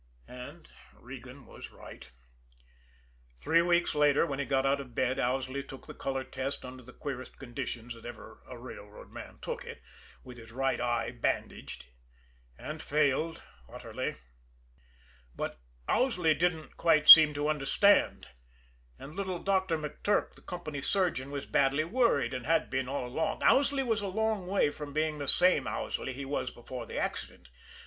[0.27, 2.09] And Regan was right.
[3.37, 6.81] Three weeks later, when he got out of bed, Owsley took the color test under
[6.81, 9.79] the queerest conditions that ever a railroad man took it
[10.23, 11.85] with his right eye bandaged
[12.57, 14.15] and failed utterly.
[15.35, 18.29] But Owsley didn't quite seem to understand
[18.97, 23.43] and little Doctor McTurk, the company surgeon, was badly worried, and had been all along.
[23.43, 27.49] Owsley was a long way from being the same Owsley he was before the accident.